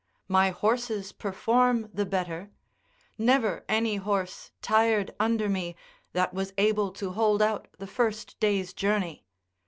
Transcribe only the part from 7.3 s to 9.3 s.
out the first day's journey.